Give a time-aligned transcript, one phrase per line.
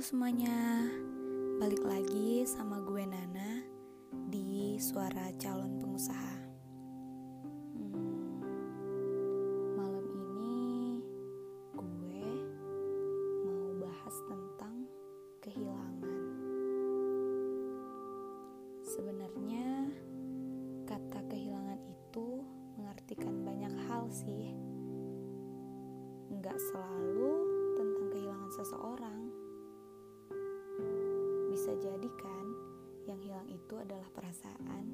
[0.00, 0.88] Semuanya,
[1.60, 3.60] balik lagi sama gue Nana
[4.32, 6.40] di Suara Calon Pengusaha.
[7.76, 8.40] Hmm,
[9.76, 11.04] malam ini
[11.76, 12.32] gue
[13.44, 14.88] mau bahas tentang
[15.44, 16.24] kehilangan.
[18.80, 19.84] Sebenarnya
[20.88, 22.40] kata kehilangan itu
[22.80, 24.56] mengartikan banyak hal sih.
[26.32, 27.32] Nggak selalu
[27.76, 29.29] tentang kehilangan seseorang
[31.60, 32.46] bisa jadi kan
[33.04, 34.84] yang hilang itu adalah perasaan.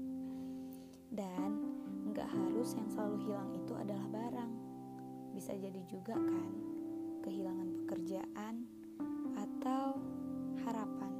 [1.20, 1.50] Dan
[2.08, 4.48] nggak harus yang selalu hilang itu adalah barang.
[5.36, 6.52] Bisa jadi juga kan
[7.20, 8.64] kehilangan pekerjaan
[9.36, 10.00] atau
[10.64, 11.12] harapan.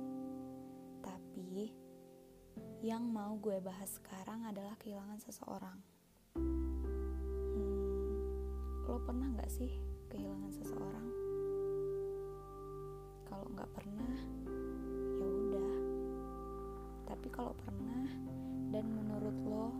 [1.04, 1.76] Tapi
[2.80, 5.76] yang mau gue bahas sekarang adalah kehilangan seseorang.
[7.52, 8.16] Hmm,
[8.88, 9.76] lo pernah nggak sih
[10.09, 11.21] kehilangan seseorang
[13.63, 14.18] nggak pernah
[15.23, 15.74] ya udah.
[17.07, 18.10] Tapi kalau pernah
[18.74, 19.71] dan menurut lo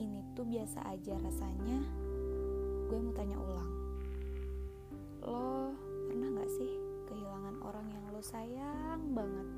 [0.00, 1.84] ini tuh biasa aja rasanya
[2.88, 3.72] gue mau tanya ulang.
[5.28, 5.76] Lo
[6.08, 6.72] pernah nggak sih
[7.12, 9.48] kehilangan orang yang lo sayang banget?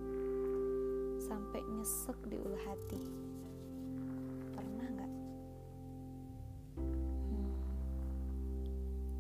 [1.23, 3.03] Sampai nyesek di ulu hati.
[4.51, 5.13] Pernah nggak?
[6.83, 7.55] Hmm.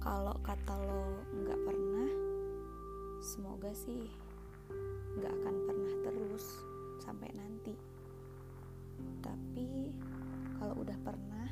[0.02, 2.10] kalau kata lo nggak pernah
[3.22, 4.23] semoga sih
[5.18, 6.46] nggak akan pernah terus
[7.02, 7.74] sampai nanti.
[9.22, 9.92] Tapi
[10.58, 11.48] kalau udah pernah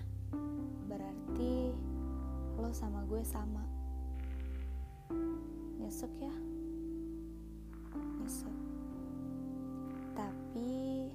[0.87, 1.73] berarti
[2.59, 3.65] lo sama gue sama.
[5.81, 6.35] Nyesek ya?
[8.21, 8.57] Nyesek.
[10.13, 11.09] Tapi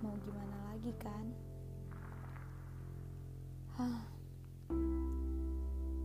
[0.00, 1.26] mau gimana lagi kan?
[3.80, 4.02] Hah.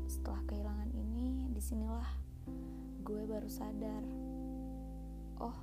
[0.07, 2.07] setelah kehilangan ini di sinilah
[3.05, 4.24] gue baru sadar
[5.41, 5.57] oh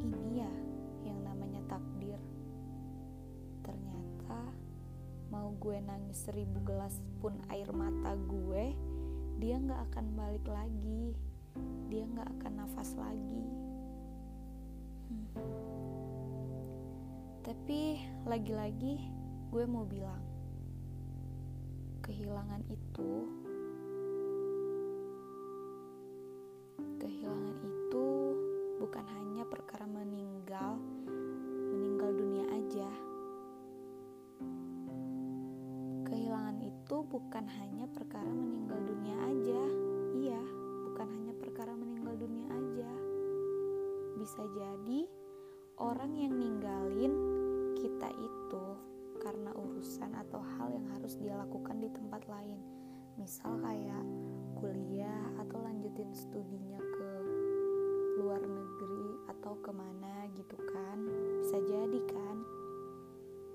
[0.00, 0.52] ini ya
[1.04, 2.20] yang namanya takdir.
[3.64, 4.40] Ternyata
[5.32, 8.74] mau gue nangis seribu gelas pun air mata gue
[9.40, 11.16] dia nggak akan balik lagi.
[11.90, 13.46] Dia nggak akan nafas lagi.
[15.10, 15.26] Hmm.
[17.42, 17.98] tapi
[18.30, 19.10] lagi-lagi
[19.50, 20.22] gue mau bilang
[22.06, 23.26] kehilangan itu
[28.90, 30.74] bukan hanya perkara meninggal
[31.70, 32.90] meninggal dunia aja.
[36.10, 39.62] Kehilangan itu bukan hanya perkara meninggal dunia aja.
[40.10, 40.42] Iya
[40.90, 42.90] bukan hanya perkara meninggal dunia aja.
[44.18, 45.06] Bisa jadi
[45.78, 47.14] orang yang ninggalin
[47.78, 48.64] kita itu
[49.22, 52.58] karena urusan atau hal yang harus dia lakukan di tempat lain.
[53.14, 54.02] Misal kayak
[54.58, 57.10] kuliah atau lanjutin studinya ke
[58.20, 58.79] luar negeri
[59.40, 61.00] atau ke mana gitu kan.
[61.40, 62.36] Bisa jadi kan.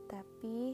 [0.09, 0.73] Tapi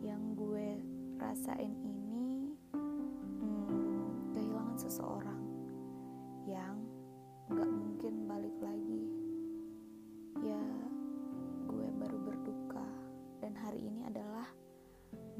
[0.00, 0.80] yang gue
[1.20, 5.44] rasain ini hmm, kehilangan seseorang
[6.48, 6.72] yang
[7.52, 9.12] nggak mungkin balik lagi.
[10.40, 10.64] Ya
[11.68, 12.88] gue baru berduka.
[13.44, 14.48] Dan hari ini adalah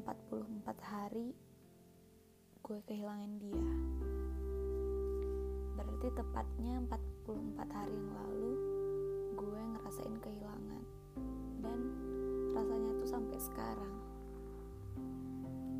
[0.05, 1.33] 44 hari
[2.61, 3.69] gue kehilangan dia.
[5.73, 8.60] Berarti tepatnya 44 hari yang lalu
[9.41, 10.83] gue ngerasain kehilangan.
[11.65, 11.79] Dan
[12.53, 13.93] rasanya tuh sampai sekarang.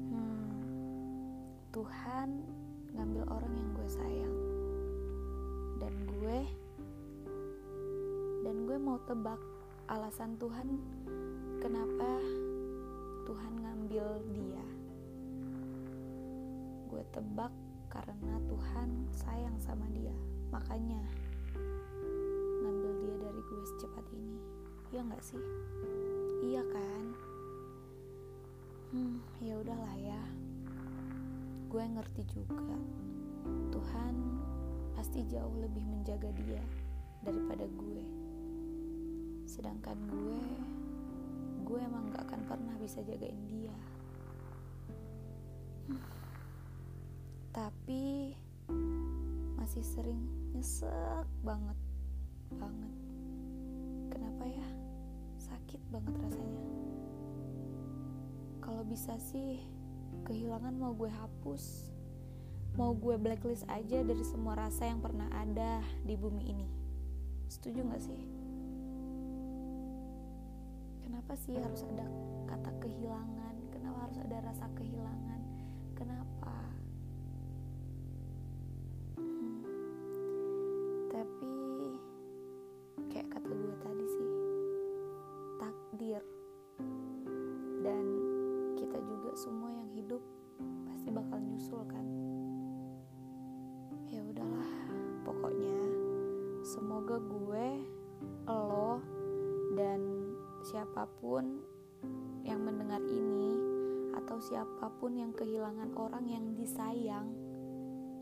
[0.09, 0.49] Hmm,
[1.69, 2.29] Tuhan
[2.97, 4.37] ngambil orang yang gue sayang.
[5.77, 6.39] Dan gue
[8.41, 9.37] dan gue mau tebak
[9.85, 10.81] alasan Tuhan
[11.61, 12.17] kenapa
[13.29, 14.65] Tuhan ngambil dia.
[16.89, 17.53] Gue tebak
[17.93, 20.15] karena Tuhan sayang sama dia.
[20.49, 21.05] Makanya
[25.11, 25.43] nggak sih?
[26.39, 27.05] Iya kan?
[28.95, 30.23] Hmm ya udahlah ya.
[31.67, 32.79] Gue ngerti juga.
[33.75, 34.15] Tuhan
[34.95, 36.63] pasti jauh lebih menjaga dia
[37.27, 38.03] daripada gue.
[39.43, 40.43] Sedangkan gue
[41.67, 43.75] gue emang gak akan pernah bisa jagain dia.
[45.91, 45.97] Hmm.
[47.51, 48.31] tapi
[49.59, 50.23] masih sering
[50.55, 51.90] nyesek banget banget
[55.71, 56.63] sakit banget rasanya.
[58.59, 59.63] Kalau bisa sih
[60.27, 61.95] kehilangan mau gue hapus
[62.75, 66.67] mau gue blacklist aja dari semua rasa yang pernah ada di bumi ini.
[67.47, 68.19] Setuju gak sih?
[71.07, 72.03] Kenapa sih harus ada
[72.51, 73.55] kata kehilangan?
[73.71, 75.39] Kenapa harus ada rasa kehilangan?
[75.95, 76.67] Kenapa
[91.61, 92.07] bakal nyusul kan
[94.09, 94.71] ya udahlah
[95.21, 95.77] pokoknya
[96.65, 97.67] semoga gue
[98.49, 98.97] lo
[99.77, 100.01] dan
[100.65, 101.61] siapa pun
[102.41, 103.53] yang mendengar ini
[104.17, 107.29] atau siapa pun yang kehilangan orang yang disayang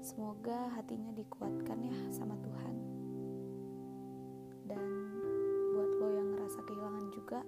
[0.04, 2.76] semoga hatinya dikuatkan ya sama Tuhan.
[4.68, 4.84] Dan
[5.76, 7.40] buat lo yang ngerasa kehilangan juga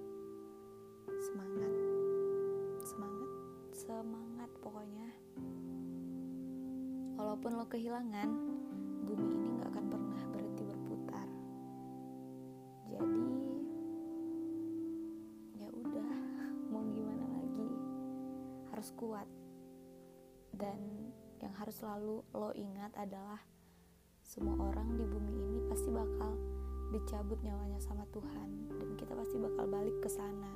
[7.41, 8.29] walaupun lo kehilangan
[9.01, 11.25] bumi ini gak akan pernah berhenti berputar.
[12.85, 13.25] Jadi
[15.57, 16.11] ya udah
[16.69, 17.69] mau gimana lagi?
[18.69, 19.25] Harus kuat.
[20.53, 21.09] Dan
[21.41, 23.41] yang harus selalu lo ingat adalah
[24.21, 26.37] semua orang di bumi ini pasti bakal
[26.93, 28.69] dicabut nyawanya sama Tuhan.
[28.69, 30.53] Dan kita pasti bakal balik ke sana.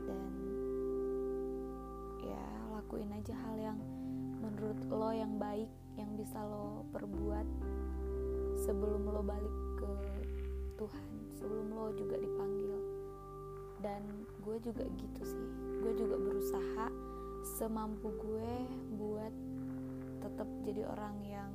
[0.00, 0.32] Dan
[2.24, 2.40] ya
[2.72, 3.97] lakuin aja hal yang
[4.58, 7.46] menurut lo yang baik yang bisa lo perbuat
[8.58, 9.90] sebelum lo balik ke
[10.74, 11.06] Tuhan
[11.38, 12.74] sebelum lo juga dipanggil.
[13.78, 14.02] Dan
[14.42, 15.46] gue juga gitu sih.
[15.78, 16.90] Gue juga berusaha
[17.46, 18.50] semampu gue
[18.98, 19.30] buat
[20.26, 21.52] tetap jadi orang yang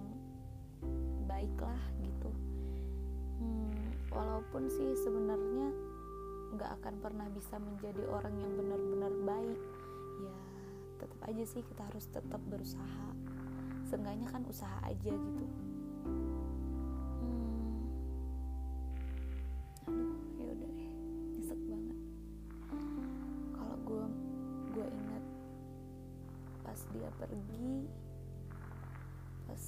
[1.27, 2.31] baik lah gitu.
[3.43, 3.75] Hmm,
[4.15, 5.75] walaupun sih sebenarnya
[6.55, 9.59] nggak akan pernah bisa menjadi orang yang benar-benar baik.
[10.23, 10.52] Ya
[11.03, 13.07] tetap aja sih kita harus tetap berusaha.
[13.91, 15.45] Seenggaknya kan usaha aja gitu.
[17.19, 17.83] Hmm.
[20.39, 20.91] aduh ya
[21.35, 21.99] nyesek banget.
[23.51, 24.05] Kalau gue
[24.71, 25.23] gue ingat
[26.63, 27.91] pas dia pergi
[29.43, 29.63] pas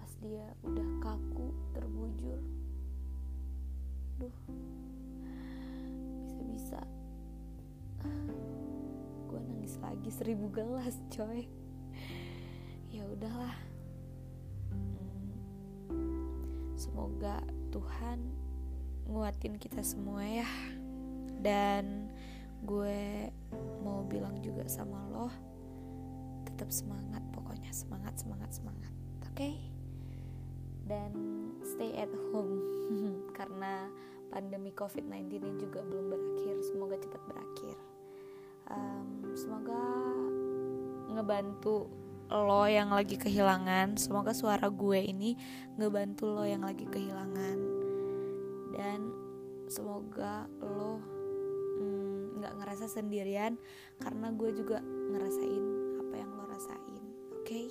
[0.00, 2.40] pas dia udah kaku terbujur
[9.70, 11.46] nangis lagi seribu gelas coy.
[12.90, 13.54] Ya udahlah.
[16.74, 17.38] Semoga
[17.70, 18.18] Tuhan
[19.06, 20.50] nguatin kita semua ya.
[21.38, 22.10] Dan
[22.66, 23.30] gue
[23.86, 25.30] mau bilang juga sama lo
[26.50, 28.92] tetap semangat pokoknya semangat semangat semangat
[29.22, 29.38] oke?
[29.38, 29.54] Okay?
[30.90, 31.14] dan
[31.62, 32.58] stay at home
[33.38, 33.86] karena
[34.34, 37.69] pandemi COVID-19 ini juga belum berakhir semoga cepat berakhir
[39.50, 39.82] semoga
[41.10, 41.90] ngebantu
[42.30, 43.98] lo yang lagi kehilangan.
[43.98, 45.34] Semoga suara gue ini
[45.74, 47.58] ngebantu lo yang lagi kehilangan.
[48.70, 49.10] Dan
[49.66, 51.02] semoga lo
[52.38, 53.58] nggak mm, ngerasa sendirian
[53.98, 55.64] karena gue juga ngerasain
[55.98, 57.02] apa yang lo rasain.
[57.34, 57.42] Oke?
[57.42, 57.66] Okay?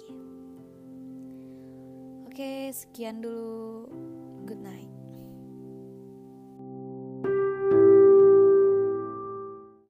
[2.28, 3.88] oke okay, sekian dulu